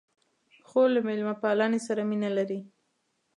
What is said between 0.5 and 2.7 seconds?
خور له میلمه پالنې سره مینه لري.